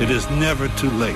[0.00, 1.14] it is never too late,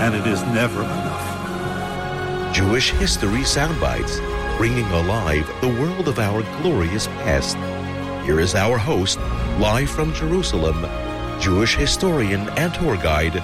[0.00, 2.52] and it is never enough.
[2.52, 4.18] Jewish History Soundbites,
[4.56, 7.56] bringing alive the world of our glorious past.
[8.26, 9.18] Here is our host,
[9.60, 10.86] live from Jerusalem,
[11.40, 13.34] Jewish historian and tour guide,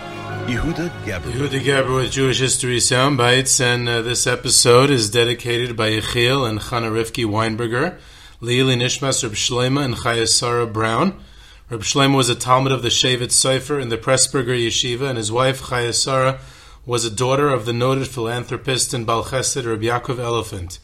[0.49, 1.31] Yehuda Geber.
[1.31, 6.59] Yehuda Geber with Jewish History Soundbites, and uh, this episode is dedicated by Yechiel and
[6.59, 7.99] Chana Rivki Weinberger,
[8.43, 11.23] Leili Nishmas Reb Shlema and Chaya Sarah Brown.
[11.71, 15.31] Reb Shlema was a talmid of the Shevet Sofer in the Pressburger Yeshiva, and his
[15.31, 16.41] wife Chaya Sarah
[16.85, 20.81] was a daughter of the noted philanthropist and Balchesed Reb Yaakov Elephant.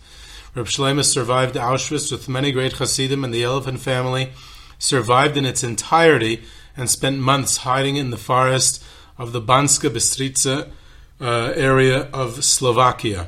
[0.55, 4.31] Reb Shlema survived Auschwitz with many great Hasidim, and the Elephant family
[4.78, 6.45] survived in its entirety
[6.77, 8.81] and spent months hiding in the forest
[9.19, 10.71] of the Banska Bystrica
[11.21, 13.27] uh, area of Slovakia.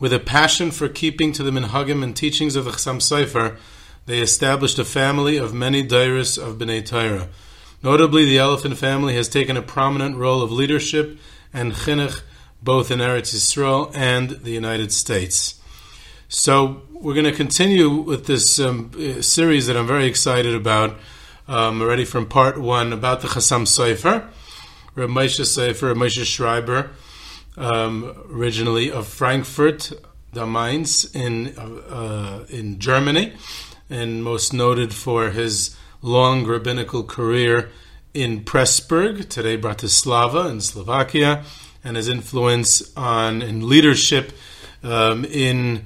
[0.00, 3.58] With a passion for keeping to the minhagim and teachings of the Chassam Sofer,
[4.06, 7.28] they established a family of many dairis of Bnei Torah.
[7.82, 11.18] Notably, the Elephant family has taken a prominent role of leadership
[11.52, 12.22] and chinuch
[12.62, 15.60] both in Eretz Yisrael and the United States.
[16.28, 18.90] So we're going to continue with this um,
[19.22, 20.96] series that I'm very excited about,
[21.46, 24.26] um, already from part one about the Chassam Sofer.
[24.94, 26.90] Reb Moshe Sofer, Reb Moshe Schreiber,
[27.56, 29.92] um, originally of Frankfurt,
[30.32, 33.32] the Mainz in uh, in Germany,
[33.94, 37.70] and most noted for his long rabbinical career
[38.12, 41.44] in Pressburg, today Bratislava in Slovakia,
[41.84, 44.32] and his influence on in leadership
[44.82, 45.84] um, in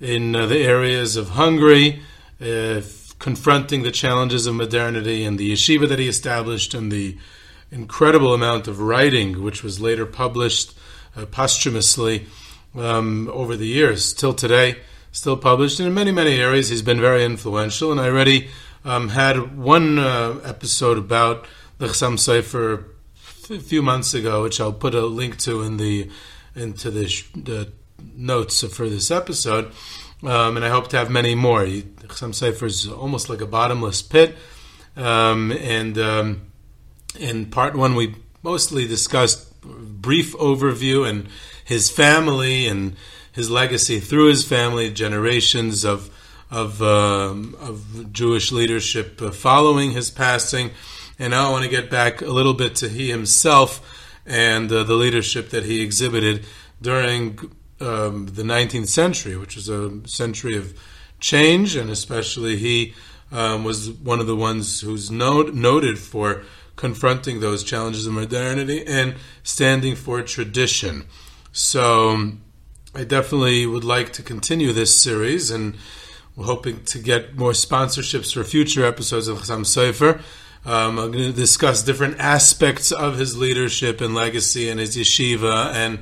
[0.00, 2.00] in uh, the areas of Hungary,
[2.40, 2.80] uh,
[3.18, 7.18] confronting the challenges of modernity, and the yeshiva that he established, and the
[7.72, 10.72] incredible amount of writing, which was later published
[11.16, 12.26] uh, posthumously
[12.76, 14.14] um, over the years.
[14.14, 14.76] Till today,
[15.12, 15.80] still published.
[15.80, 17.90] And in many, many areas, he's been very influential.
[17.90, 18.48] And I already
[18.84, 21.46] um, had one uh, episode about
[21.78, 22.84] the Chassam Sofer
[23.50, 26.10] a few months ago, which I'll put a link to in the
[26.54, 27.72] into the, sh- the
[28.14, 29.72] notes for this episode.
[30.22, 31.62] Um, and I hope to have many more.
[31.62, 34.36] Chassam Sofer is almost like a bottomless pit.
[34.96, 36.52] Um, and um,
[37.18, 41.28] in part one, we mostly discussed brief overview and
[41.64, 42.96] his family and
[43.32, 46.10] his legacy through his family, generations of
[46.50, 50.70] of, um, of Jewish leadership uh, following his passing.
[51.18, 54.82] And now I want to get back a little bit to he himself and uh,
[54.82, 56.44] the leadership that he exhibited
[56.82, 57.38] during
[57.80, 60.78] um, the 19th century, which was a century of
[61.20, 62.94] change, and especially he
[63.32, 66.42] um, was one of the ones who's note, noted for
[66.76, 71.04] confronting those challenges of modernity and standing for tradition.
[71.52, 72.32] So
[72.92, 75.76] I definitely would like to continue this series, and
[76.34, 80.20] we're hoping to get more sponsorships for future episodes of Chassam Sofer.
[80.64, 85.72] Um, I'm going to discuss different aspects of his leadership and legacy and his yeshiva
[85.72, 86.00] and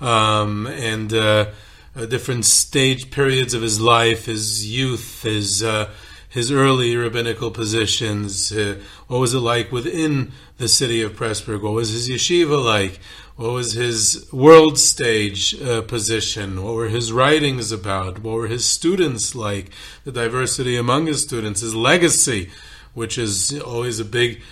[0.00, 1.50] um, and uh,
[1.94, 5.90] uh, different stage periods of his life, his youth, his uh,
[6.30, 8.50] his early rabbinical positions.
[8.50, 11.60] Uh, what was it like within the city of Pressburg?
[11.60, 12.98] What was his yeshiva like?
[13.40, 16.62] What was his world stage uh, position?
[16.62, 18.18] What were his writings about?
[18.18, 19.70] What were his students like?
[20.04, 22.50] The diversity among his students, his legacy,
[22.92, 24.42] which is always a big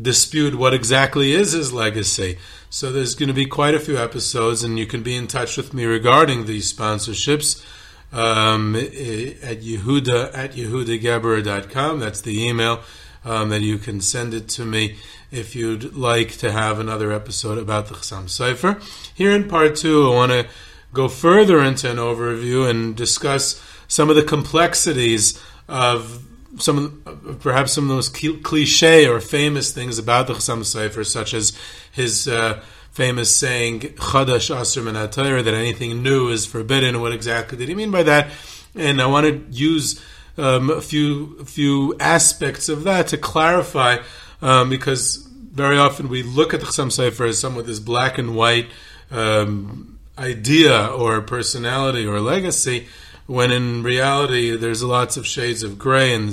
[0.00, 0.54] dispute.
[0.54, 2.38] What exactly is his legacy?
[2.70, 5.56] So there's going to be quite a few episodes, and you can be in touch
[5.56, 7.66] with me regarding these sponsorships
[8.12, 11.98] um, at Yehuda at yehudageber.com.
[11.98, 12.82] That's the email
[13.26, 14.96] um, that you can send it to me
[15.30, 18.80] if you'd like to have another episode about the Chassam Sofer.
[19.14, 20.46] Here in part two, I want to
[20.92, 26.22] go further into an overview and discuss some of the complexities of
[26.58, 31.34] some of, perhaps some of those cliche or famous things about the Chassam Sofer, such
[31.34, 31.52] as
[31.90, 32.62] his uh,
[32.92, 37.00] famous saying "Chadash Asur that anything new is forbidden.
[37.00, 38.30] What exactly did he mean by that?
[38.74, 40.00] And I want to use
[40.36, 43.98] um, a few few aspects of that to clarify,
[44.42, 48.36] um, because very often we look at the Chassam Sofer as with this black and
[48.36, 48.68] white
[49.10, 52.86] um, idea or personality or legacy
[53.26, 56.32] when in reality there's lots of shades of gray and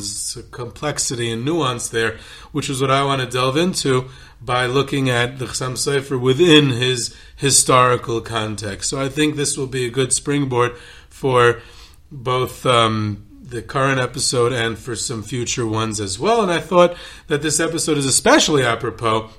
[0.52, 2.18] complexity and nuance there,
[2.52, 4.10] which is what I want to delve into
[4.40, 8.90] by looking at the Chassam Sofer within his historical context.
[8.90, 10.76] So I think this will be a good springboard
[11.10, 11.62] for
[12.12, 16.42] both um, the current episode and for some future ones as well.
[16.42, 16.96] And I thought
[17.28, 19.30] that this episode is especially apropos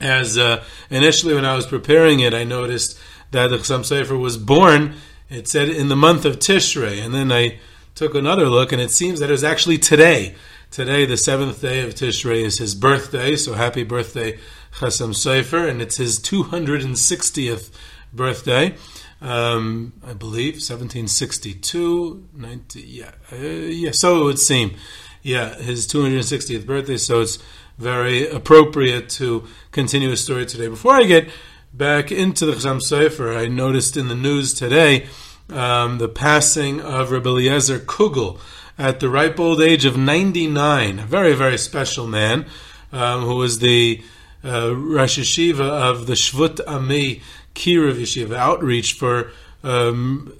[0.00, 2.98] as uh, initially when I was preparing it, I noticed
[3.32, 4.94] that the Chassam Sofer was born
[5.30, 7.58] it said in the month of Tishrei, and then I
[7.94, 10.34] took another look, and it seems that it was actually today.
[10.70, 13.36] Today, the seventh day of Tishrei, is his birthday.
[13.36, 14.38] So happy birthday,
[14.72, 17.70] Chassam Sofer, and it's his 260th
[18.12, 18.74] birthday.
[19.20, 23.90] Um, I believe 1762, 90, yeah, uh, yeah.
[23.92, 24.76] So it would seem,
[25.22, 26.96] yeah, his 260th birthday.
[26.96, 27.38] So it's
[27.78, 30.68] very appropriate to continue his story today.
[30.68, 31.28] Before I get
[31.72, 35.06] back into the Chassam Sofer, I noticed in the news today
[35.50, 38.38] um, the passing of Rabbi Eliezer Kugel
[38.76, 40.98] at the ripe old age of 99.
[40.98, 42.46] A very, very special man
[42.92, 44.02] um, who was the
[44.44, 47.22] uh, Rosh Yeshiva of the Shvut Ami
[47.58, 49.32] Kiruv Yeshiva outreach for
[49.64, 50.32] um,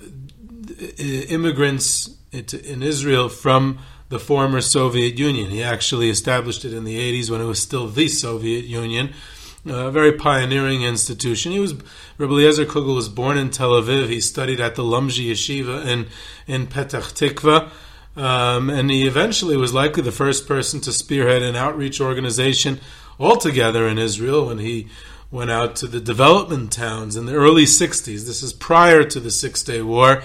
[0.98, 3.78] immigrants in Israel from
[4.08, 5.50] the former Soviet Union.
[5.50, 9.12] He actually established it in the 80s when it was still the Soviet Union
[9.66, 11.52] a very pioneering institution.
[11.52, 11.74] He was
[12.16, 14.08] Rabbi Eliezer Kugel was born in Tel Aviv.
[14.08, 16.06] He studied at the Lomzi Yeshiva in
[16.46, 17.70] in Petach Tikva.
[18.20, 22.80] Um, and he eventually was likely the first person to spearhead an outreach organization
[23.20, 24.88] altogether in Israel when he
[25.30, 28.26] went out to the development towns in the early 60s.
[28.26, 30.22] This is prior to the Six Day War,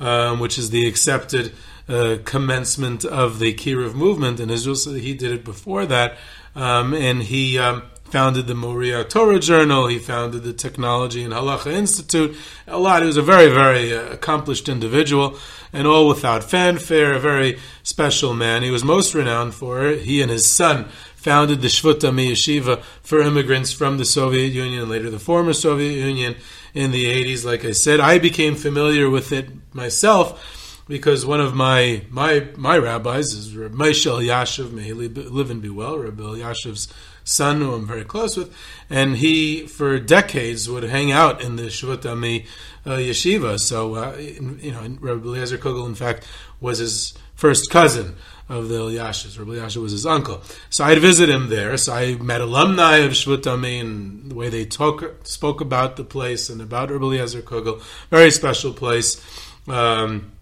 [0.00, 1.52] um, which is the accepted
[1.88, 4.76] uh, commencement of the Kiruv movement in Israel.
[4.76, 6.16] So he did it before that.
[6.54, 7.58] Um, and he.
[7.58, 9.88] Um, founded the Moriah Torah Journal.
[9.88, 12.36] He founded the Technology and Halacha Institute.
[12.66, 13.02] A lot.
[13.02, 15.38] He was a very, very uh, accomplished individual,
[15.72, 17.14] and all without fanfare.
[17.14, 18.62] A very special man.
[18.62, 19.90] He was most renowned for.
[19.90, 20.88] He and his son
[21.26, 25.94] founded the Shvut Ami Yeshiva for immigrants from the Soviet Union later the former Soviet
[25.94, 26.36] Union
[26.72, 27.44] in the 80s.
[27.44, 32.78] Like I said, I became familiar with it myself because one of my my my
[32.78, 36.86] rabbis is Rabbi Moshe Elyashiv, may he live and be well, Rabbi Elyashiv's
[37.24, 38.54] son, who I'm very close with,
[38.88, 42.46] and he for decades would hang out in the Shvut Ami
[42.86, 43.58] uh, yeshiva.
[43.58, 46.24] So uh, you know, Rabbi Eliezer Kugel, in fact,
[46.60, 48.14] was his first cousin
[48.48, 49.38] of the Elyashivs.
[49.38, 50.42] Rabbi Elyashiv was his uncle.
[50.70, 51.76] So I'd visit him there.
[51.76, 56.04] So I met alumni of Shvut Ami and the way they talk, spoke about the
[56.04, 57.82] place and about Rabbi Eliezer Kugel.
[58.10, 59.20] Very special place.
[59.68, 60.32] Um,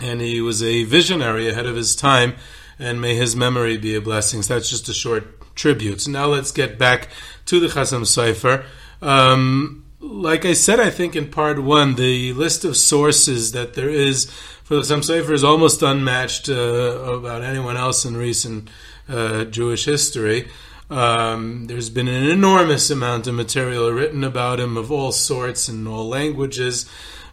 [0.00, 2.34] and he was a visionary ahead of his time,
[2.78, 4.42] and may his memory be a blessing.
[4.42, 6.00] So that's just a short tribute.
[6.00, 7.08] So now let's get back
[7.46, 8.64] to the Chassam Sofer.
[9.00, 13.88] Um, like I said, I think in part one, the list of sources that there
[13.88, 14.30] is
[14.62, 18.68] for the Chassam Sofer is almost unmatched uh, about anyone else in recent
[19.08, 20.48] uh, Jewish history.
[20.90, 25.88] Um, there's been an enormous amount of material written about him of all sorts and
[25.88, 26.88] all languages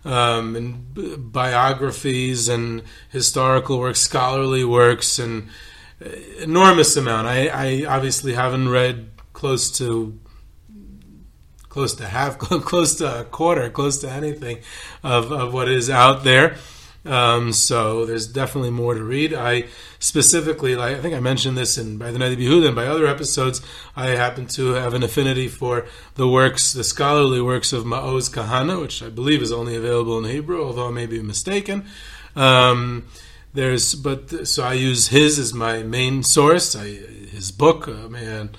[0.05, 5.49] um, and biographies and historical works, scholarly works, and
[6.03, 6.09] uh,
[6.39, 7.27] enormous amount.
[7.27, 10.17] I, I obviously haven't read close to
[11.71, 14.59] close to half, close to a quarter, close to anything
[15.03, 16.57] of, of what is out there.
[17.03, 19.33] Um, so there's definitely more to read.
[19.33, 19.65] I
[19.97, 22.87] specifically, like, I think I mentioned this in by the Night of Yehuda and by
[22.87, 23.61] other episodes.
[23.95, 28.79] I happen to have an affinity for the works, the scholarly works of Maoz Kahana,
[28.79, 31.85] which I believe is only available in Hebrew, although I may be mistaken.
[32.35, 33.07] Um,
[33.53, 36.75] there's, but so I use his as my main source.
[36.75, 38.49] I, his book, uh, Mehanai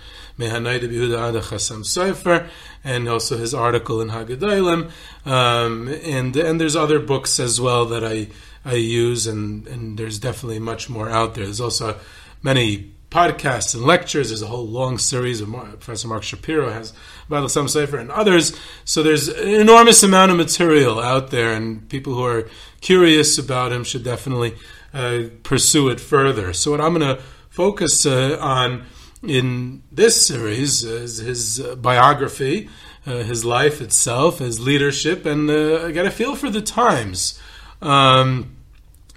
[0.49, 2.49] de Yehuda Ada Chassam Sofer,
[2.85, 4.91] and also his article in Haggadah
[5.25, 8.29] um, and and there's other books as well that I
[8.65, 11.45] I use, and and there's definitely much more out there.
[11.45, 11.99] There's also
[12.43, 14.29] many podcasts and lectures.
[14.29, 16.95] There's a whole long series of Professor Marc Shapiro has
[17.29, 18.59] about Sam Sefer and others.
[18.85, 22.49] So there's an enormous amount of material out there, and people who are
[22.81, 24.55] curious about him should definitely
[24.95, 26.53] uh, pursue it further.
[26.53, 28.87] So what I'm going to focus uh, on
[29.23, 32.69] in this series is his uh, biography,
[33.07, 37.39] uh, his life itself, his leadership, and uh, I got a feel for the times.
[37.81, 38.57] Um,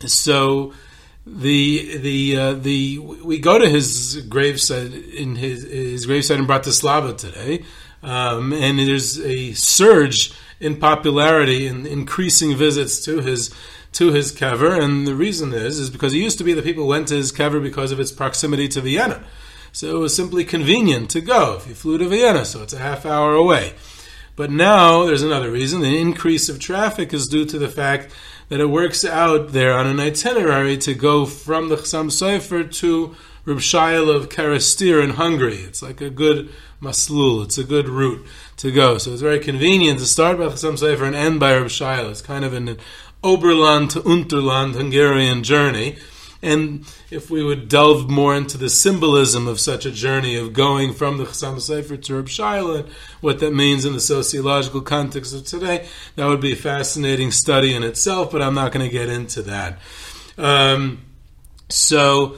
[0.06, 0.74] so
[1.26, 7.18] the the uh, the we go to his gravesite in his his gravesite in Bratislava
[7.18, 7.66] today,
[8.04, 13.54] um, and there's a surge in popularity and in increasing visits to his
[13.94, 16.86] to his kever, and the reason is is because he used to be the people
[16.86, 19.24] went to his kever because of its proximity to Vienna,
[19.76, 22.80] so it was simply convenient to go if you flew to Vienna, so it's a
[22.80, 23.74] half hour away.
[24.38, 25.82] But now there's another reason.
[25.82, 28.10] The increase of traffic is due to the fact
[28.48, 33.18] that it works out there on an itinerary to go from the Chassam Sofer to
[33.44, 35.58] Reb Shail of Kerestir in Hungary.
[35.58, 36.50] It's like a good
[36.82, 37.44] maslul.
[37.44, 38.98] It's a good route to go.
[38.98, 42.10] So it's very convenient to start by Chassam Sofer and end by Reb Shail.
[42.12, 42.78] It's kind of an
[43.26, 45.98] Oberland to Unterland Hungarian journey.
[46.42, 50.94] And if we would delve more into the symbolism of such a journey of going
[50.94, 52.88] from the Chassam Sofer to Reb Shaila,
[53.22, 57.74] what that means in the sociological context of today, that would be a fascinating study
[57.74, 59.80] in itself, but I'm not going to get into that.
[60.38, 61.04] Um,
[61.70, 62.38] so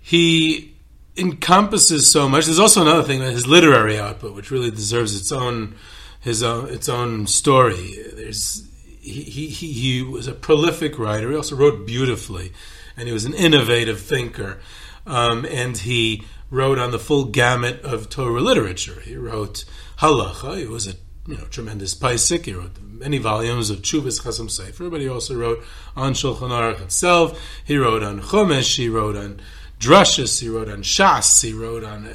[0.00, 0.74] he
[1.16, 2.46] encompasses so much.
[2.46, 5.74] There's also another thing, his literary output, which really deserves its own
[6.20, 7.94] his own its own story.
[8.14, 8.66] There's
[9.00, 11.30] he, he, he was a prolific writer.
[11.30, 12.52] He also wrote beautifully
[12.98, 14.58] and he was an innovative thinker.
[15.06, 19.00] Um, and he wrote on the full gamut of Torah literature.
[19.00, 19.64] He wrote
[19.98, 20.58] Halacha.
[20.58, 20.94] He was a
[21.26, 22.44] you know tremendous paisik.
[22.44, 25.62] He wrote many volumes of Chuvas Chasam Sofer, but he also wrote
[25.96, 27.40] on Shulchan Aruch itself.
[27.64, 28.76] He wrote on Chumash.
[28.76, 29.40] He wrote on
[29.78, 30.40] Drushes.
[30.40, 31.42] He wrote on Shas.
[31.42, 32.08] He wrote on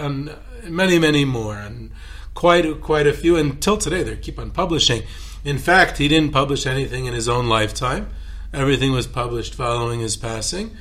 [0.00, 0.30] on
[0.64, 1.90] many many more, and
[2.34, 3.36] quite quite a few.
[3.36, 5.02] Until today, they keep on publishing.
[5.44, 8.08] In fact, he didn't publish anything in his own lifetime.
[8.54, 10.76] Everything was published following his passing.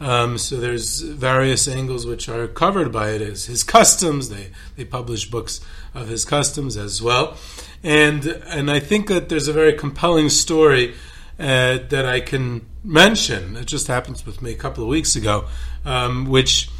[0.00, 4.28] Um, so there's various angles which are covered by it as his customs.
[4.28, 5.60] They they publish books
[5.94, 7.36] of his customs as well,
[7.82, 10.94] and and I think that there's a very compelling story
[11.38, 13.56] uh, that I can mention.
[13.56, 15.46] It just happened with me a couple of weeks ago,
[15.84, 16.70] um, which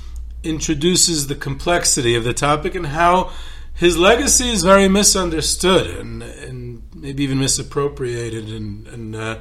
[0.44, 3.32] introduces the complexity of the topic and how
[3.74, 9.16] his legacy is very misunderstood and and maybe even misappropriated and and.
[9.16, 9.38] Uh,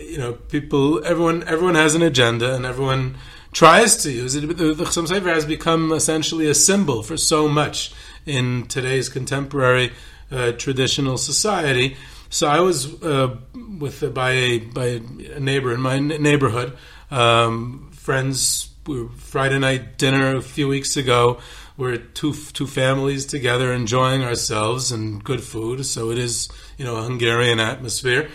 [0.00, 3.16] you know, people, everyone, everyone has an agenda, and everyone
[3.52, 4.46] tries to use it.
[4.46, 7.92] The, Chassam Sofer has become essentially a symbol for so much
[8.26, 9.92] in today's contemporary
[10.30, 11.96] uh, traditional society.
[12.30, 13.36] So I was uh,
[13.78, 15.00] with uh, by a by
[15.34, 16.76] a neighbor in my neighborhood,
[17.10, 18.70] um, friends.
[18.86, 21.40] We were Friday night dinner a few weeks ago.
[21.76, 25.86] We're two two families together enjoying ourselves and good food.
[25.86, 28.28] So it is you know a Hungarian atmosphere.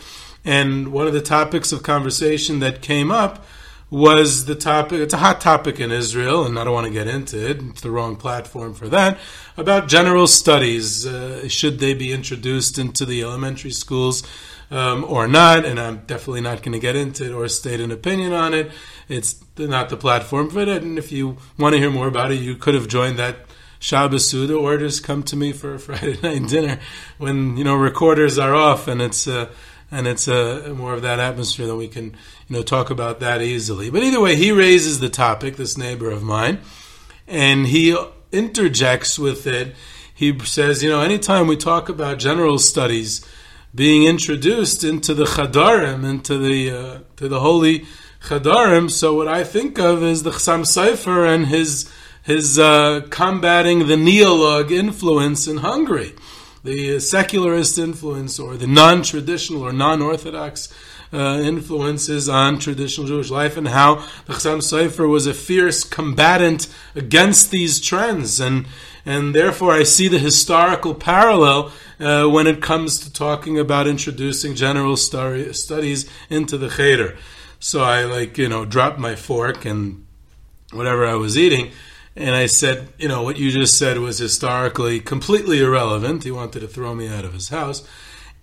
[0.45, 3.45] And one of the topics of conversation that came up
[3.93, 7.07] was the topic, it's a hot topic in Israel, and I don't want to get
[7.07, 9.19] into it, it's the wrong platform for that,
[9.55, 11.05] about general studies.
[11.05, 14.23] Uh, should they be introduced into the elementary schools
[14.71, 15.63] um, or not?
[15.63, 18.71] And I'm definitely not going to get into it or state an opinion on it.
[19.07, 20.69] It's not the platform for it.
[20.69, 23.45] And if you want to hear more about it, you could have joined that
[23.77, 26.79] Shabbos Suda or just come to me for a Friday night dinner
[27.19, 29.27] when, you know, recorders are off and it's.
[29.27, 29.51] Uh,
[29.93, 32.05] and it's a more of that atmosphere that we can
[32.47, 33.91] you know talk about that easily.
[33.91, 36.59] But either way, he raises the topic, this neighbor of mine,
[37.27, 37.95] and he
[38.31, 39.75] interjects with it.
[40.13, 43.23] He says, you know, anytime we talk about general studies
[43.75, 47.85] being introduced into the chadarim, into the uh, to the holy
[48.23, 51.91] chadarim, so what I think of is the Chassam Sofer and his
[52.23, 56.13] his uh, combating the neolog influence in Hungary
[56.63, 60.73] the secularist influence or the non-traditional or non-orthodox
[61.11, 66.67] uh, influences on traditional Jewish life and how the Chassam Sofer was a fierce combatant
[66.95, 68.65] against these trends and
[69.05, 74.55] and therefore I see the historical parallel uh, when it comes to talking about introducing
[74.55, 77.17] general story, studies into the Cheder.
[77.59, 80.05] So I like you know dropped my fork and
[80.71, 81.73] whatever I was eating
[82.15, 86.23] and I said, you know, what you just said was historically completely irrelevant.
[86.23, 87.87] He wanted to throw me out of his house.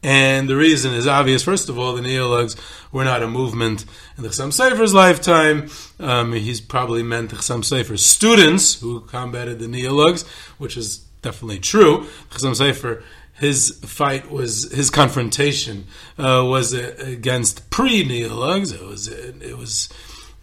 [0.02, 1.42] And the reason is obvious.
[1.42, 2.56] First of all, the neologues
[2.90, 3.84] were not a movement
[4.16, 5.68] in the Chassam Sofer's lifetime.
[5.98, 11.58] Um, he's probably meant the Chassam Sofer's students who combated the neologues, which is definitely
[11.58, 12.06] true.
[12.30, 13.02] Chassam Sofer,
[13.34, 15.86] his fight was, his confrontation
[16.18, 18.72] uh, was against pre-neologues.
[18.72, 19.90] It was, it was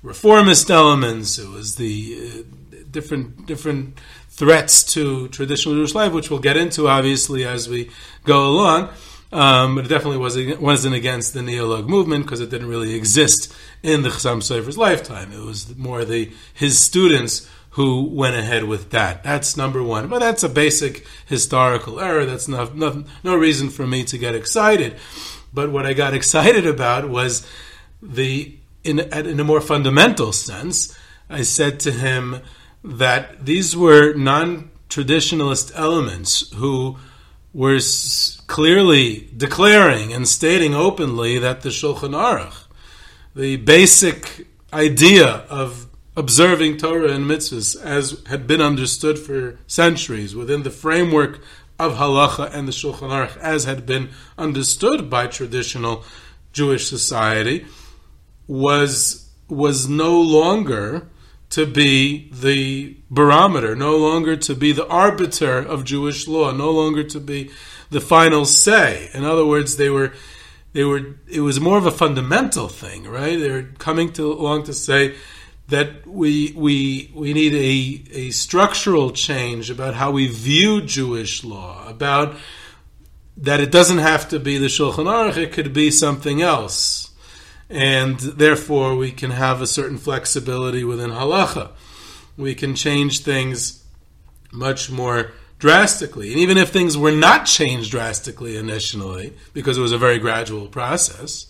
[0.04, 1.40] reformist elements.
[1.40, 2.67] It was the uh,
[2.98, 4.00] different different
[4.30, 7.92] threats to traditional Jewish life, which we'll get into obviously as we
[8.24, 8.90] go along.
[9.32, 13.54] Um, but it definitely wasn't, wasn't against the neolog movement because it didn't really exist
[13.84, 15.34] in the Chassam Sofer's lifetime.
[15.34, 19.24] It was more the his students who went ahead with that.
[19.24, 20.08] That's number one.
[20.08, 22.26] But that's a basic historical error.
[22.26, 24.96] That's no, no, no reason for me to get excited.
[25.54, 27.46] But what I got excited about was
[28.02, 30.98] the in, in a more fundamental sense,
[31.30, 32.42] I said to him
[32.84, 36.98] that these were non traditionalist elements who
[37.54, 37.80] were
[38.48, 42.66] clearly declaring and stating openly that the Shulchan Aruch,
[43.36, 50.64] the basic idea of observing Torah and mitzvahs as had been understood for centuries within
[50.64, 51.40] the framework
[51.80, 56.04] of halacha and the Shulchan Aruch as had been understood by traditional
[56.54, 57.66] Jewish society
[58.48, 61.08] was was no longer
[61.50, 67.04] to be the barometer, no longer to be the arbiter of Jewish law, no longer
[67.04, 67.52] to be
[67.90, 69.10] the final say.
[69.14, 70.14] In other words, they were
[70.74, 73.40] they were it was more of a fundamental thing, right?
[73.40, 75.16] They're coming to, along to say
[75.70, 81.88] that we we we need a a structural change about how we view Jewish law,
[81.88, 82.36] about
[83.38, 87.07] that it doesn't have to be the Shulchan Aruch, it could be something else
[87.70, 91.72] and therefore we can have a certain flexibility within halacha.
[92.38, 93.84] We can change things
[94.52, 96.32] much more drastically.
[96.32, 100.68] And even if things were not changed drastically initially, because it was a very gradual
[100.68, 101.48] process,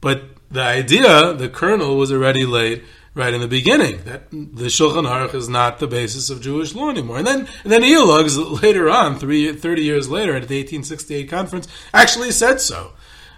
[0.00, 2.84] but the idea, the kernel, was already laid
[3.14, 6.90] right in the beginning that the Shulchan Aruch is not the basis of Jewish law
[6.90, 7.18] anymore.
[7.18, 11.68] And then, and then Neologues later on, three, 30 years later, at the 1868 conference,
[11.92, 12.92] actually said so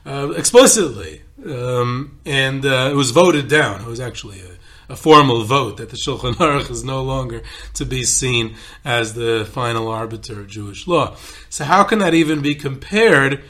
[0.07, 3.81] uh, explicitly um, and uh, it was voted down.
[3.81, 7.43] It was actually a, a, formal vote that the Shulchan Aruch is no longer
[7.75, 11.17] to be seen as the final arbiter of Jewish law.
[11.51, 13.43] So how can that even be compared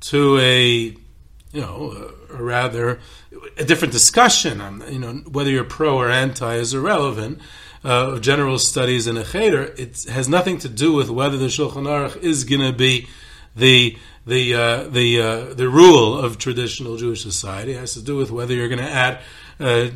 [0.00, 0.94] to a,
[1.52, 3.00] you know, a, a rather
[3.56, 7.40] a different discussion on, you know, whether you're pro or anti is irrelevant.
[7.82, 11.46] Uh, of general studies in a cheder, it has nothing to do with whether the
[11.46, 13.08] Shulchan Aruch is going to be
[13.56, 13.96] the
[14.26, 17.74] the uh, the uh, the rule of traditional Jewish society.
[17.74, 19.20] Has to do with whether you're going to add
[19.58, 19.88] uh,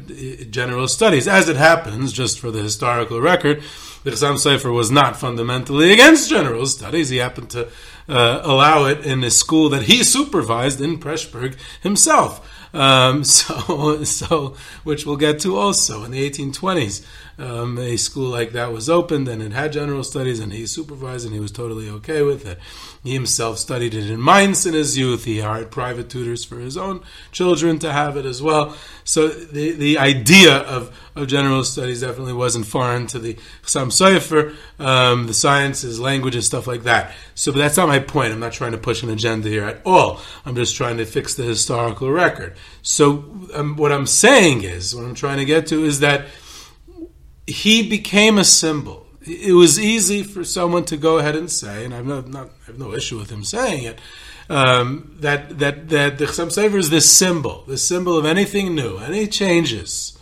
[0.50, 1.28] general studies.
[1.28, 3.62] As it happens, just for the historical record,
[4.02, 7.08] the Chassam Sofer was not fundamentally against general studies.
[7.08, 7.68] He happened to
[8.08, 12.50] uh, allow it in a school that he supervised in Pressburg himself.
[12.74, 17.04] Um, so, so which we'll get to also in the 1820s
[17.38, 21.24] um, a school like that was opened and it had general studies and he supervised
[21.24, 22.58] and he was totally okay with it.
[23.02, 25.24] He himself studied it in Mainz in his youth.
[25.24, 28.76] He hired private tutors for his own children to have it as well.
[29.04, 34.54] So the, the idea of, of general studies definitely wasn't foreign to the Chassam Sofer,
[34.78, 37.12] um, the sciences, languages, stuff like that.
[37.34, 38.32] So but that's not my point.
[38.32, 40.20] I'm not trying to push an agenda here at all.
[40.46, 42.56] I'm just trying to fix the historical record.
[42.82, 46.26] So um, what I'm saying is, what I'm trying to get to is that
[47.46, 49.06] he became a symbol.
[49.22, 52.50] It was easy for someone to go ahead and say, and I have no, not,
[52.62, 53.98] I have no issue with him saying it,
[54.50, 58.98] um, that that that the Chassam Sofer is this symbol, the symbol of anything new,
[58.98, 60.18] any changes.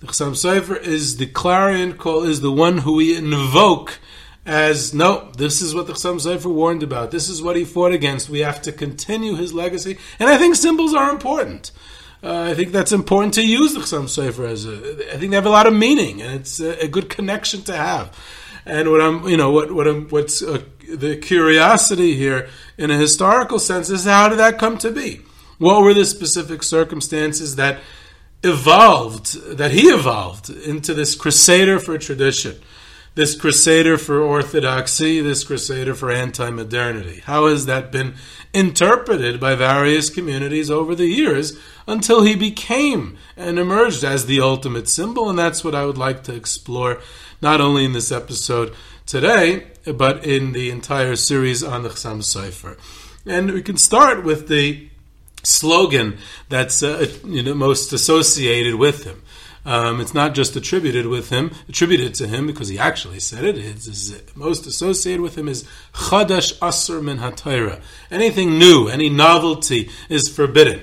[0.00, 3.98] The Chassam Sofer is the clarion call, is the one who we invoke
[4.46, 7.10] as no, this is what the Chassam Sofer warned about.
[7.10, 8.28] This is what he fought against.
[8.28, 11.72] We have to continue his legacy, and I think symbols are important.
[12.24, 15.12] Uh, I think that's important to use the Chassam Sofer as a.
[15.12, 17.76] I think they have a lot of meaning, and it's a, a good connection to
[17.76, 18.18] have.
[18.64, 22.96] And what I'm, you know, what what I'm, what's uh, the curiosity here in a
[22.96, 25.20] historical sense is how did that come to be?
[25.58, 27.80] What were the specific circumstances that
[28.42, 32.58] evolved, that he evolved into this crusader for tradition?
[33.14, 37.20] This crusader for orthodoxy, this crusader for anti modernity?
[37.24, 38.14] How has that been
[38.52, 44.88] interpreted by various communities over the years until he became and emerged as the ultimate
[44.88, 45.30] symbol?
[45.30, 47.00] And that's what I would like to explore,
[47.40, 48.74] not only in this episode
[49.06, 52.78] today, but in the entire series on the Chassam Sofer.
[53.26, 54.88] And we can start with the
[55.46, 56.16] slogan
[56.48, 59.22] that's uh, you know most associated with him.
[59.66, 63.56] Um, it's not just attributed with him, attributed to him because he actually said it.
[63.56, 67.80] It's, it's most associated with him is chadash asur min hatayra.
[68.10, 70.82] Anything new, any novelty is forbidden.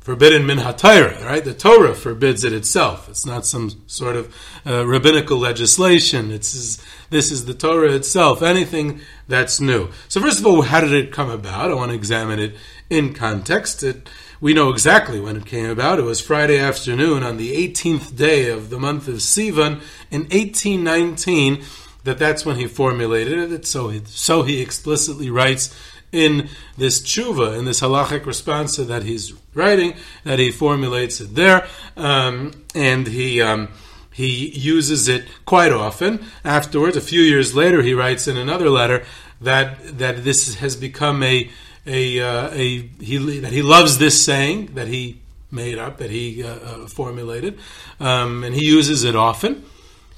[0.00, 1.44] Forbidden min hatayra, right?
[1.44, 3.08] The Torah forbids it itself.
[3.08, 4.34] It's not some sort of
[4.66, 6.32] uh, rabbinical legislation.
[6.32, 8.42] It's this is the Torah itself.
[8.42, 9.90] Anything that's new.
[10.08, 11.70] So first of all, how did it come about?
[11.70, 12.56] I want to examine it
[12.88, 13.82] in context.
[13.82, 14.08] It
[14.40, 15.98] we know exactly when it came about.
[15.98, 21.64] It was Friday afternoon on the 18th day of the month of Sivan in 1819
[22.04, 23.66] that that's when he formulated it.
[23.66, 25.76] So he, so he explicitly writes
[26.12, 31.66] in this tshuva, in this halachic response that he's writing, that he formulates it there,
[31.96, 33.42] um, and he.
[33.42, 33.68] Um,
[34.10, 36.26] he uses it quite often.
[36.44, 39.04] Afterwards, a few years later, he writes in another letter
[39.40, 41.48] that that this has become a
[41.88, 45.20] a, uh, a he that he loves this saying that he
[45.50, 47.58] made up that he uh, uh, formulated,
[47.98, 49.64] um, and he uses it often.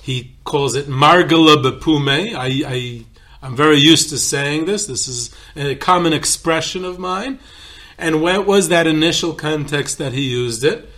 [0.03, 2.35] He calls it margala bepume.
[2.35, 3.05] I, I
[3.43, 4.87] I'm very used to saying this.
[4.87, 7.39] This is a common expression of mine.
[7.97, 10.90] And what was that initial context that he used it?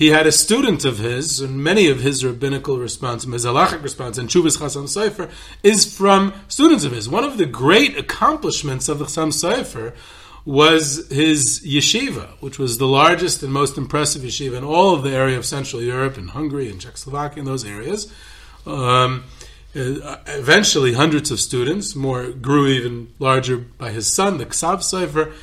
[0.00, 4.16] He had a student of his, and many of his rabbinical response, his halachic response,
[4.16, 5.30] and Chuvas Chasam Sofer,
[5.62, 7.06] is from students of his.
[7.06, 9.94] One of the great accomplishments of the Chasam Sofer
[10.46, 15.10] was his yeshiva, which was the largest and most impressive yeshiva in all of the
[15.10, 18.10] area of Central Europe and Hungary and Czechoslovakia and those areas.
[18.64, 19.24] Um,
[19.76, 25.34] uh, eventually, hundreds of students, more grew even larger by his son, the Ksav Sofer.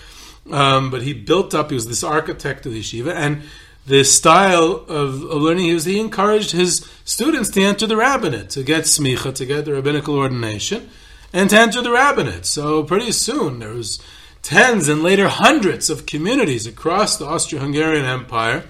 [0.52, 3.43] Um, but he built up, he was this architect of the yeshiva, and
[3.88, 8.50] the style of, of learning he was he encouraged his students to enter the rabbinate,
[8.52, 10.89] to get smicha, to get the rabbinical ordination,
[11.34, 12.45] and to enter the rabbinate.
[12.45, 14.00] So pretty soon there was
[14.41, 18.65] tens and later hundreds of communities across the Austro-Hungarian Empire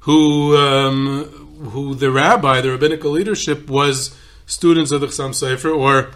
[0.00, 1.24] who um,
[1.72, 6.10] who the rabbi, the rabbinical leadership, was students of the Chassam Sofer, or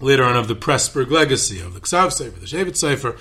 [0.00, 3.18] later on of the Pressburg legacy of the Ksav Sofer, the Shevet Sofer.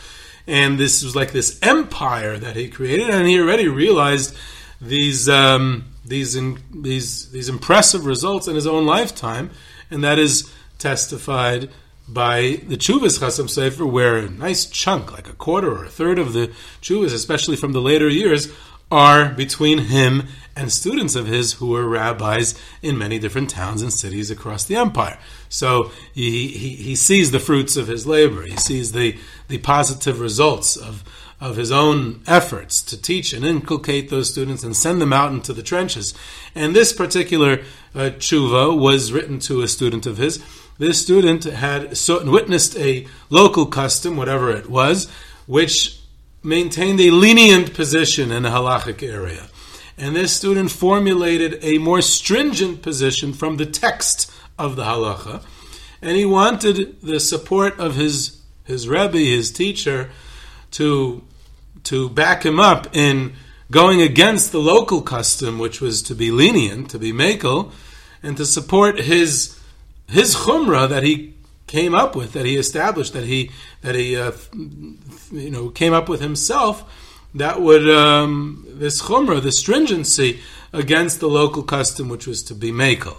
[0.47, 4.36] And this was like this empire that he created, and he already realized
[4.79, 9.49] these um, these in, these these impressive results in his own lifetime,
[9.89, 11.69] and that is testified
[12.08, 16.19] by the Chuvas Chasam Sofer, where a nice chunk, like a quarter or a third
[16.19, 18.53] of the Chuvas, especially from the later years,
[18.91, 20.24] are between him
[20.56, 24.76] and students of his who were rabbis in many different towns and cities across the
[24.76, 25.17] empire.
[25.50, 28.43] So he, he, he sees the fruits of his labor.
[28.43, 29.17] He sees the,
[29.48, 31.04] the positive results of,
[31.41, 35.52] of his own efforts to teach and inculcate those students and send them out into
[35.52, 36.13] the trenches.
[36.54, 40.43] And this particular uh, tshuva was written to a student of his.
[40.78, 45.10] This student had so, witnessed a local custom, whatever it was,
[45.48, 46.00] which
[46.45, 49.47] maintained a lenient position in the halachic area.
[49.97, 55.43] And this student formulated a more stringent position from the text of the halacha.
[56.01, 60.12] And he wanted the support of his, his Rebbe, his teacher,
[60.71, 61.23] to,
[61.86, 63.34] to back him up in
[63.71, 67.71] going against the local custom, which was to be lenient, to be makel,
[68.21, 69.58] and to support his,
[70.08, 71.35] his chumrah that he
[71.67, 73.51] came up with, that he established, that he,
[73.82, 74.32] that he uh,
[75.32, 76.84] you know, came up with himself
[77.36, 80.39] that would um, this chumrah, the stringency
[80.71, 83.17] against the local custom, which was to be makel.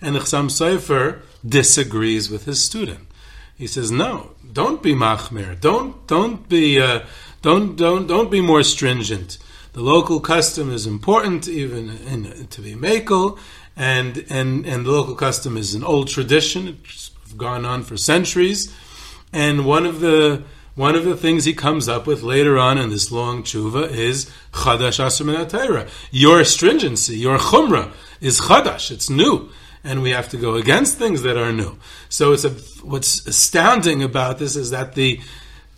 [0.00, 3.08] And the Chassam Sofer disagrees with his student.
[3.56, 5.58] He says, "No, don't be machmir.
[5.58, 7.00] Don't don't be uh,
[7.40, 9.38] don't don't don't be more stringent.
[9.72, 13.38] The local custom is important, even in, to be makel,
[13.74, 16.78] and and and the local custom is an old tradition.
[16.84, 18.74] It's gone on for centuries,
[19.32, 20.42] and one of the
[20.76, 24.30] one of the things he comes up with later on in this long tshuva is
[24.52, 28.90] chadash asur Your stringency, your chumrah is chadash.
[28.90, 29.48] It's new,
[29.82, 31.78] and we have to go against things that are new.
[32.10, 32.50] So it's a,
[32.84, 35.18] what's astounding about this is that the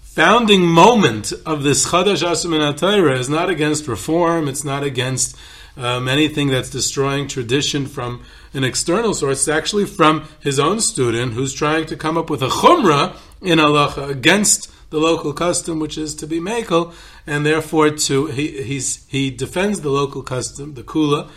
[0.02, 4.48] founding moment of this chadash asur is not against reform.
[4.48, 5.36] It's not against
[5.78, 9.38] um, anything that's destroying tradition from an external source.
[9.38, 13.58] It's actually from his own student who's trying to come up with a chumrah in
[13.58, 16.94] halacha against the local custom, which is to be mekel,
[17.26, 21.30] and therefore to he he defends the local custom, the kula,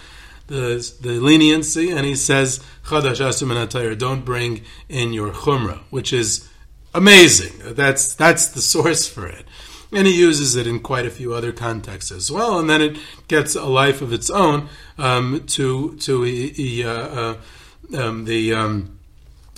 [0.48, 6.50] the the leniency, and he says chadash asur don't bring in your chumrah, which is
[6.94, 7.76] amazing.
[7.76, 9.46] That's that's the source for it.
[9.94, 12.98] And he uses it in quite a few other contexts as well, and then it
[13.28, 17.38] gets a life of its own um, to to he, uh, uh,
[17.98, 19.00] um, the um,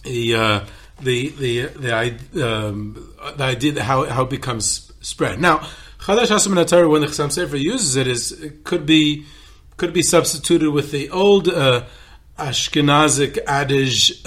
[0.04, 0.66] he, uh,
[1.00, 5.40] the the the, um, the idea how how it becomes spread.
[5.40, 5.60] Now,
[6.00, 9.26] Chadash Hasam Torah when the Chassam Sofer uses it is it could be
[9.78, 11.86] could be substituted with the old uh,
[12.40, 14.26] Ashkenazic adage.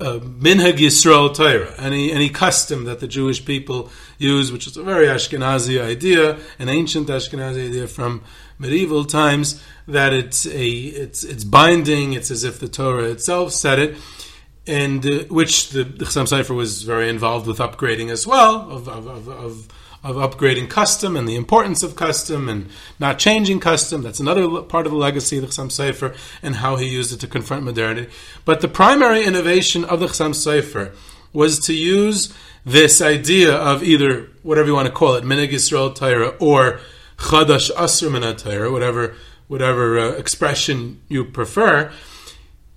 [0.00, 4.82] Uh, minhag Yisrael Torah, any any custom that the Jewish people use, which is a
[4.82, 8.22] very Ashkenazi idea, an ancient Ashkenazi idea from
[8.58, 12.14] medieval times, that it's a it's it's binding.
[12.14, 13.96] It's as if the Torah itself said it
[14.66, 18.88] and uh, which the, the Chassam Sofer was very involved with upgrading as well, of,
[18.88, 19.68] of, of, of,
[20.02, 24.02] of upgrading custom and the importance of custom and not changing custom.
[24.02, 27.20] That's another part of the legacy of the Chassam Sofer and how he used it
[27.20, 28.10] to confront modernity.
[28.44, 30.94] But the primary innovation of the Chassam Sofer
[31.32, 32.32] was to use
[32.64, 36.80] this idea of either whatever you want to call it, Minhag Yisrael Torah or
[37.18, 39.14] Chadash Asur Torah, whatever
[39.48, 41.92] whatever uh, expression you prefer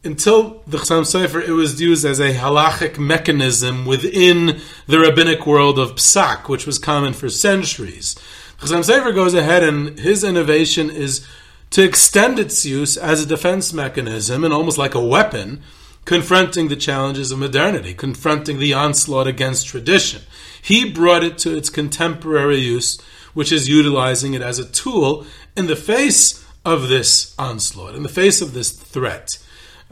[0.04, 5.80] until the Chassam Sofer, it was used as a halachic mechanism within the rabbinic world
[5.80, 8.16] of psak, which was common for centuries.
[8.60, 11.26] Chassam Sofer goes ahead and his innovation is
[11.70, 15.62] to extend its use as a defense mechanism and almost like a weapon,
[16.06, 20.22] confronting the challenges of modernity, confronting the onslaught against tradition.
[20.62, 23.00] He brought it to its contemporary use,
[23.34, 28.10] which is utilizing it as a tool in the face of this onslaught, in the
[28.10, 29.30] face of this threat.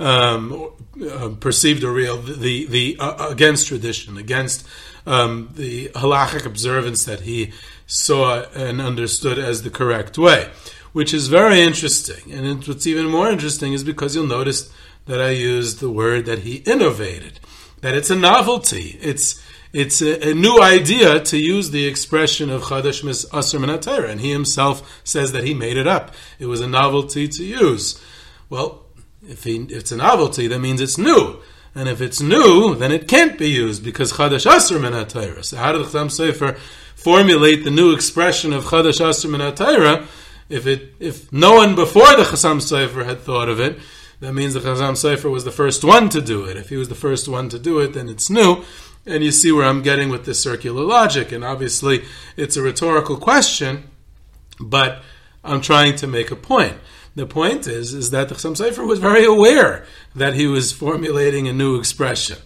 [0.01, 4.67] Um, uh, perceived or real, the the uh, against tradition, against
[5.05, 7.53] um, the halachic observance that he
[7.87, 10.49] saw and understood as the correct way,
[10.91, 12.31] which is very interesting.
[12.31, 14.71] And what's even more interesting is because you'll notice
[15.05, 17.39] that I used the word that he innovated,
[17.81, 18.97] that it's a novelty.
[19.01, 19.41] It's
[19.73, 24.31] it's a, a new idea to use the expression of Chadash Mis Asr and he
[24.31, 26.13] himself says that he made it up.
[26.39, 28.01] It was a novelty to use.
[28.49, 28.80] Well,
[29.27, 31.41] if, he, if it's a novelty, that means it's new.
[31.73, 35.43] And if it's new, then it can't be used because Chadash Asur Minatayra.
[35.45, 36.57] So how did the Chassam Sofer
[36.95, 40.05] formulate the new expression of Chadash Asur Minatayra?
[40.49, 43.79] If it if no one before the Chassam Sofer had thought of it,
[44.19, 46.57] that means the Chassam Sofer was the first one to do it.
[46.57, 48.65] If he was the first one to do it, then it's new.
[49.05, 51.31] And you see where I'm getting with this circular logic.
[51.31, 52.03] And obviously,
[52.35, 53.89] it's a rhetorical question,
[54.59, 55.01] but
[55.43, 56.77] I'm trying to make a point.
[57.15, 61.47] The point is, is that the Chassam Sofer was very aware that he was formulating
[61.47, 62.37] a new expression.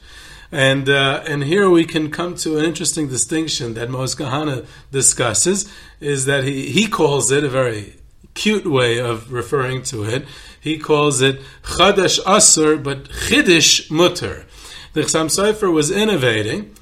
[0.51, 5.71] And, uh, and here we can come to an interesting distinction that Maoz Kahana discusses,
[5.99, 7.95] is that he, he calls it a very
[8.33, 10.25] cute way of referring to it.
[10.59, 14.45] He calls it Chadash Asur, but Chidish Mutter.
[14.93, 16.75] The Chassam Sofer was innovating,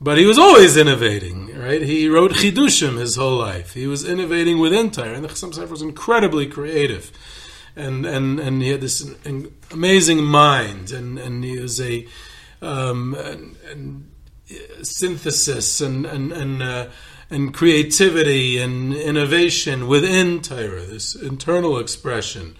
[0.00, 1.82] but he was always innovating, right?
[1.82, 3.74] He wrote Chidushim his whole life.
[3.74, 7.12] He was innovating within Torah, and the Chassam Sofer was incredibly creative.
[7.76, 9.06] And, and, and he had this
[9.70, 12.08] amazing mind, and, and he was a
[12.62, 14.10] um, and, and
[14.82, 16.88] synthesis and, and, and uh,
[17.30, 22.56] and creativity and innovation within Torah, this internal expression.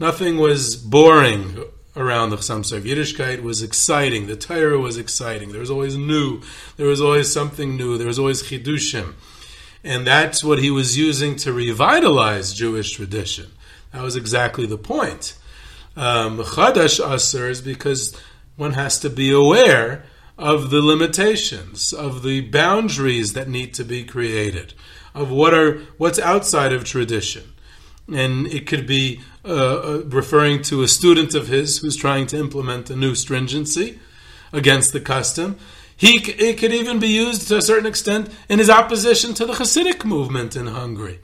[0.00, 1.62] Nothing was boring
[1.98, 2.82] around the Chassam Sofer.
[2.82, 4.28] Yiddishkeit was exciting.
[4.28, 5.50] The Torah was exciting.
[5.50, 6.40] There was always new.
[6.76, 7.98] There was always something new.
[7.98, 9.14] There was always chidushim.
[9.82, 13.50] And that's what he was using to revitalize Jewish tradition.
[13.92, 15.36] That was exactly the point.
[15.96, 18.16] Um, Chadash Asur is because
[18.56, 20.04] one has to be aware
[20.36, 24.74] of the limitations, of the boundaries that need to be created,
[25.14, 27.54] of what are what's outside of tradition.
[28.12, 32.38] And it could be uh, uh, referring to a student of his who's trying to
[32.38, 33.98] implement a new stringency
[34.52, 35.58] against the custom.
[35.96, 39.54] He, it could even be used to a certain extent in his opposition to the
[39.54, 41.18] Hasidic movement in Hungary,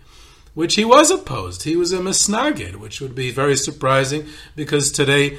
[0.52, 1.62] which he was opposed.
[1.62, 5.38] He was a misnagid, which would be very surprising because today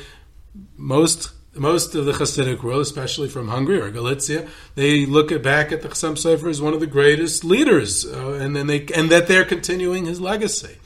[0.78, 5.72] most most of the Hasidic world, especially from Hungary or Galicia, they look at, back
[5.72, 9.10] at the Chassam Sofer as one of the greatest leaders, uh, and then they and
[9.10, 10.78] that they're continuing his legacy,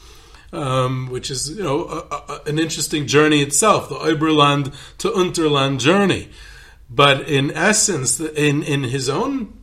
[0.52, 5.80] um, which is you know a, a, an interesting journey itself, the Oberland to Unterland
[5.80, 6.30] journey.
[6.90, 9.54] But in essence, in in his own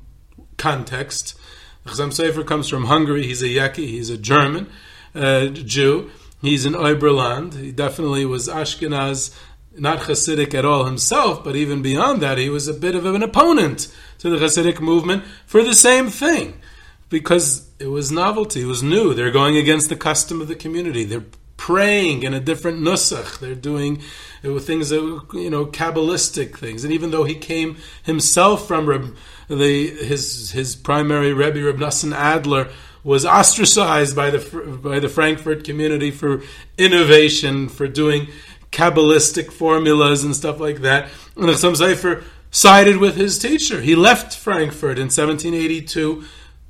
[0.56, 1.38] context,
[1.86, 3.24] Chassam Sofer comes from Hungary.
[3.24, 3.88] He's a Yeki.
[3.88, 4.68] He's a German
[5.14, 6.10] uh, Jew.
[6.42, 7.54] He's in Oberland.
[7.54, 9.34] He definitely was Ashkenaz
[9.78, 13.22] not Hasidic at all himself, but even beyond that, he was a bit of an
[13.22, 16.60] opponent to the Hasidic movement for the same thing,
[17.08, 19.14] because it was novelty, it was new.
[19.14, 21.04] They're going against the custom of the community.
[21.04, 21.24] They're
[21.56, 23.38] praying in a different nusach.
[23.38, 24.02] They're doing
[24.44, 26.84] uh, things that were, you know kabbalistic things.
[26.84, 29.16] And even though he came himself from Reb,
[29.48, 32.68] the his his primary Rebbe Reb Nassan Adler
[33.04, 36.42] was ostracized by the by the Frankfurt community for
[36.78, 38.28] innovation, for doing
[38.72, 41.10] Kabbalistic formulas and stuff like that.
[41.36, 43.80] And Chassam Sofer sided with his teacher.
[43.80, 46.24] He left Frankfurt in 1782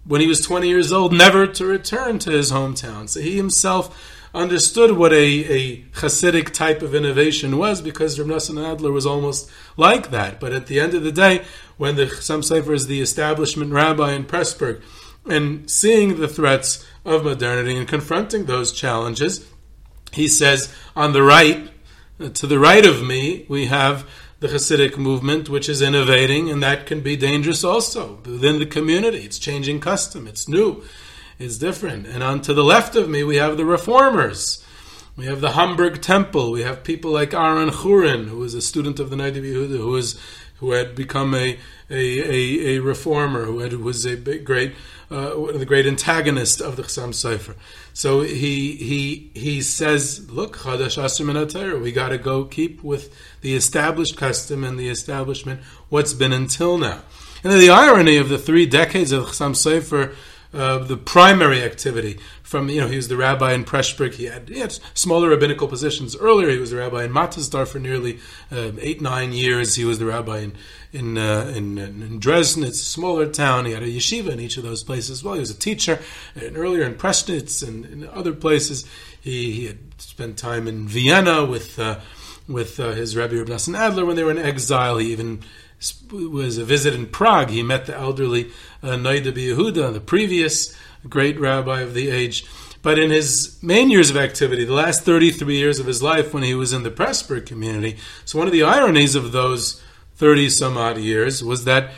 [0.06, 3.08] when he was 20 years old, never to return to his hometown.
[3.08, 8.92] So he himself understood what a, a Hasidic type of innovation was because Nassan Adler
[8.92, 10.38] was almost like that.
[10.38, 11.44] But at the end of the day,
[11.76, 14.82] when the Chassam Sofer is the establishment rabbi in Pressburg
[15.24, 19.48] and seeing the threats of modernity and confronting those challenges,
[20.12, 21.70] he says, on the right,
[22.34, 24.08] to the right of me, we have
[24.40, 29.18] the Hasidic movement, which is innovating, and that can be dangerous also within the community.
[29.18, 30.82] It's changing custom, it's new,
[31.38, 32.06] it's different.
[32.06, 34.62] And on to the left of me, we have the reformers.
[35.16, 36.50] We have the Hamburg Temple.
[36.50, 39.88] We have people like Aaron Chorin, who is a student of the Noda B'Yehuda, who
[39.88, 40.20] was
[40.58, 44.74] who had become a a, a, a reformer, who had, was a big, great
[45.10, 47.54] uh, one of the great antagonists of the Chassam Sofer.
[47.92, 53.54] So he he he says, look, Chadash Asur we got to go keep with the
[53.54, 57.02] established custom and the establishment what's been until now.
[57.44, 60.14] And the irony of the three decades of Chassam Sofer
[60.56, 62.18] uh, the primary activity.
[62.42, 64.14] From you know, he was the rabbi in Pressburg.
[64.14, 66.48] He had, he had smaller rabbinical positions earlier.
[66.48, 69.74] He was the rabbi in Mattersdorf for nearly uh, eight nine years.
[69.74, 70.54] He was the rabbi in
[70.92, 72.68] in, uh, in, in Dresnitz.
[72.68, 73.66] It's a smaller town.
[73.66, 75.22] He had a yeshiva in each of those places.
[75.22, 76.00] Well, he was a teacher,
[76.34, 78.88] and earlier in Presnitz and in other places.
[79.20, 82.00] He, he had spent time in Vienna with uh,
[82.48, 84.98] with uh, his rabbi Reb Adler when they were in exile.
[84.98, 85.42] He even
[86.10, 87.50] was a visit in Prague.
[87.50, 88.50] He met the elderly
[88.86, 90.72] Uh, Noida Yehuda, the previous
[91.08, 92.46] great rabbi of the age.
[92.82, 96.44] But in his main years of activity, the last 33 years of his life when
[96.44, 99.82] he was in the Pressburg community, so one of the ironies of those
[100.14, 101.94] 30 some odd years was that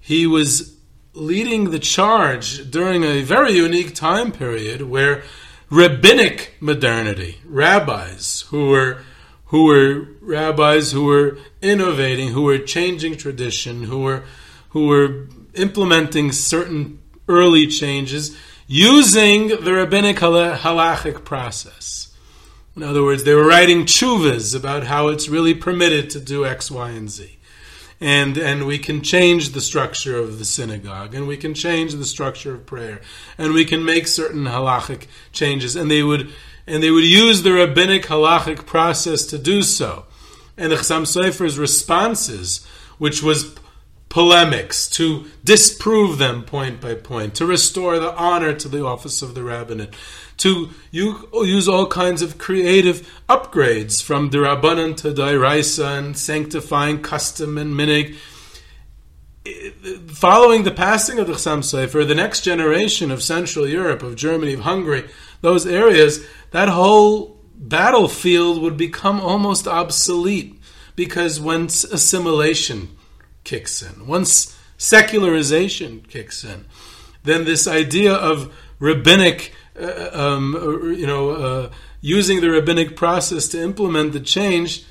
[0.00, 0.76] he was
[1.12, 5.22] leading the charge during a very unique time period where
[5.70, 9.02] rabbinic modernity, rabbis who were
[9.46, 14.24] who were rabbis who were innovating, who were changing tradition, who were
[14.70, 18.36] who were implementing certain early changes
[18.66, 22.14] using the rabbinic halachic process.
[22.76, 26.70] In other words, they were writing chuvas about how it's really permitted to do X,
[26.70, 27.38] Y, and Z
[28.00, 32.04] and and we can change the structure of the synagogue and we can change the
[32.04, 33.00] structure of prayer
[33.38, 36.30] and we can make certain halachic changes and they would
[36.66, 40.04] and they would use the rabbinic halachic process to do so
[40.56, 42.64] and the Chasam Sofer's responses
[42.98, 43.54] which was
[44.14, 49.34] polemics to disprove them point by point to restore the honor to the office of
[49.34, 49.92] the rabbinate
[50.36, 57.74] to use all kinds of creative upgrades from d'Rabbanan to d'Oraisa and sanctifying custom and
[57.74, 58.14] minhag.
[60.06, 64.54] Following the passing of the Chasam Sofer, the next generation of Central Europe, of Germany,
[64.54, 65.08] of Hungary,
[65.40, 70.60] those areas, that whole battlefield would become almost obsolete
[70.94, 72.93] because once assimilation
[73.44, 76.64] kicks in, once secularization kicks in,
[77.22, 83.48] then this idea of rabbinic uh, um, uh, you know, uh, using the rabbinic process
[83.48, 84.84] to implement the change,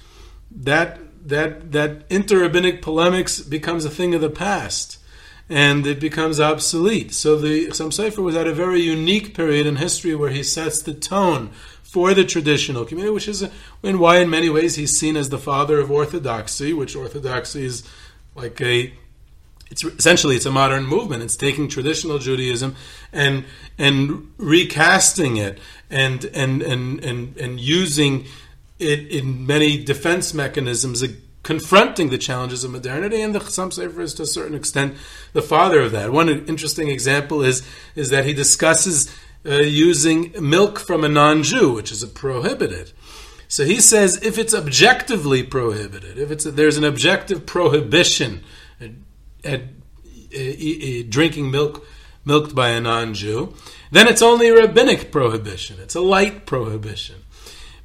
[0.51, 4.97] that that that inter-rabbinic polemics becomes a thing of the past,
[5.47, 7.13] and it becomes obsolete.
[7.13, 10.81] So the Chasam Sofer was at a very unique period in history where he sets
[10.81, 13.47] the tone for the traditional community, which is
[13.83, 17.83] and why in many ways he's seen as the father of orthodoxy, which orthodoxy is
[18.35, 18.93] like a
[19.73, 21.23] it's essentially it's a modern movement.
[21.23, 22.75] It's taking traditional Judaism
[23.11, 23.45] and
[23.77, 28.25] and recasting it and and and and, and using
[28.79, 31.03] it in many defense mechanisms,
[31.41, 33.21] confronting the challenges of modernity.
[33.21, 34.95] And the Chasam Sofer is to a certain extent
[35.33, 36.11] the father of that.
[36.11, 39.09] One interesting example is is that he discusses
[39.45, 42.93] uh, using milk from a non-Jew, which is a prohibited.
[43.53, 48.43] So he says if it's objectively prohibited, if it's there's an objective prohibition
[49.43, 51.85] at uh, drinking milk
[52.25, 53.53] milked by a non-Jew,
[53.91, 55.77] then it's only a rabbinic prohibition.
[55.79, 57.17] It's a light prohibition.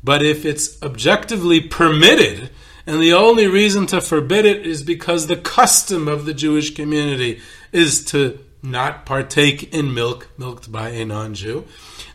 [0.03, 2.49] But if it's objectively permitted,
[2.87, 7.43] and the only reason to forbid it is because the custom of the Jewish community
[7.73, 11.67] is to not partake in milk milked by a non-Jew,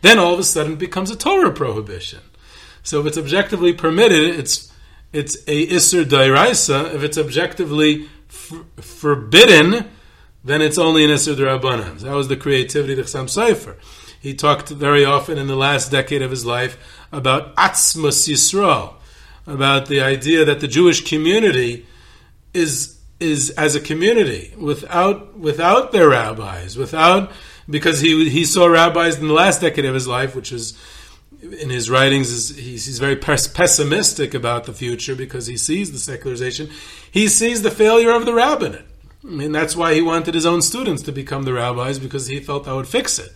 [0.01, 2.21] then all of a sudden it becomes a Torah prohibition.
[2.83, 4.71] So if it's objectively permitted, it's
[5.11, 6.93] it's a isur d'Oraisa.
[6.93, 9.89] If it's objectively f- forbidden,
[10.43, 11.99] then it's only an Isser Rabbanan.
[11.99, 13.75] That was the creativity of Chasam Sofer.
[14.19, 16.77] He talked very often in the last decade of his life
[17.11, 18.95] about Atzmus Yisrael,
[19.47, 21.85] about the idea that the Jewish community
[22.53, 27.31] is is as a community without without their rabbis, without
[27.69, 30.77] because he he saw rabbis in the last decade of his life, which is
[31.43, 35.97] in his writings is he's, he's very pessimistic about the future because he sees the
[35.97, 36.69] secularization.
[37.12, 38.86] He sees the failure of the rabbinate.
[39.23, 42.39] I mean, that's why he wanted his own students to become the rabbis because he
[42.39, 43.32] felt that would fix it.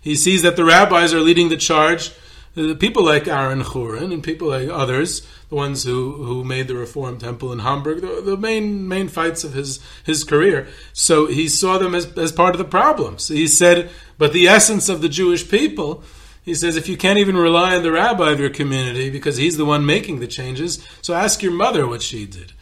[0.00, 2.12] He sees that the rabbis are leading the charge.
[2.54, 6.74] The people like Aaron Chorin and people like others, the ones who, who made the
[6.74, 10.66] Reform Temple in Hamburg, the, the main main fights of his, his career.
[10.92, 13.18] So he saw them as, as part of the problem.
[13.18, 16.02] So he said, but the essence of the Jewish people
[16.42, 19.56] he says, if you can't even rely on the rabbi of your community because he's
[19.56, 22.52] the one making the changes, so ask your mother what she did.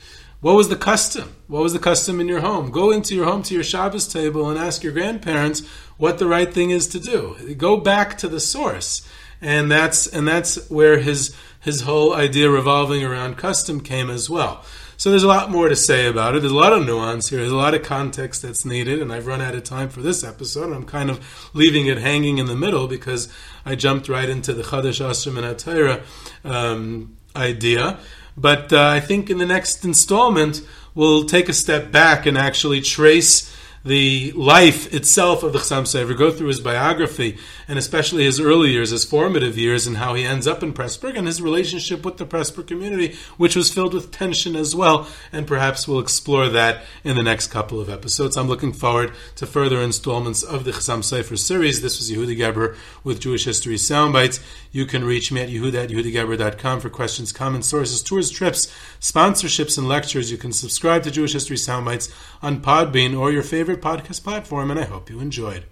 [0.41, 1.35] What was the custom?
[1.47, 2.71] What was the custom in your home?
[2.71, 5.67] Go into your home to your Shabbos table and ask your grandparents
[5.97, 7.55] what the right thing is to do.
[7.57, 9.09] Go back to the source.
[9.41, 14.65] And that's and that's where his his whole idea revolving around custom came as well.
[14.99, 16.41] So there's a lot more to say about it.
[16.41, 17.41] There's a lot of nuance here.
[17.41, 20.25] There's a lot of context that's needed, and I've run out of time for this
[20.25, 20.73] episode.
[20.73, 23.29] I'm kind of leaving it hanging in the middle because
[23.67, 26.03] I jumped right into the Chadash asur min haTorah
[26.45, 27.99] um, idea.
[28.39, 30.63] But uh, I think in the next installment,
[30.95, 36.17] we'll take a step back and actually trace the life itself of the Chasam Sofer,
[36.19, 37.39] go through his biography,
[37.69, 41.17] and especially his early years, his formative years, and how he ends up in Pressburg,
[41.17, 45.09] and his relationship with the Pressburg community, which was filled with tension as well.
[45.33, 48.37] And perhaps we'll explore that in the next couple of episodes.
[48.37, 51.83] I'm looking forward to further installments of the Chasam Sofer series.
[51.83, 54.43] This was Yehuda Geberer with Jewish History Soundbites.
[54.73, 59.79] You can reach me at yehuda at yehudageberer.com for questions, comments, sources, tours, trips, sponsorships,
[59.79, 60.31] and lectures.
[60.31, 62.13] You can subscribe to Jewish History Soundbites
[62.43, 65.67] on Podbean or your favorite podcast platform, and I hope you enjoyed.